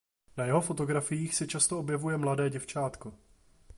[0.37, 3.13] Na jeho fotografiích se často objevuje mladé děvčátko.